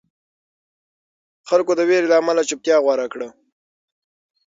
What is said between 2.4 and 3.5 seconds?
چوپتیا غوره کړه.